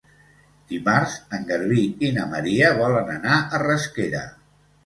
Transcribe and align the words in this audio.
Dimarts 0.71 1.17
en 1.37 1.45
Garbí 1.51 1.83
i 2.07 2.11
na 2.17 2.25
Maria 2.33 2.73
volen 2.81 3.15
anar 3.19 3.39
a 3.43 3.61
Rasquera. 3.67 4.27